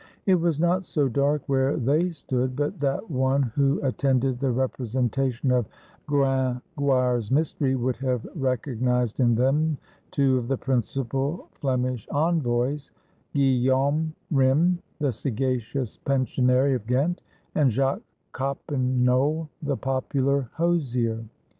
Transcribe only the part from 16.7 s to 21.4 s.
of Ghent, and Jacques Coppen ole, the popular hosier.